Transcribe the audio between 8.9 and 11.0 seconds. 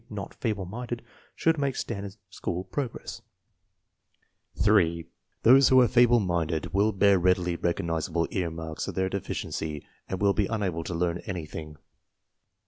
their deficiency and will be un able to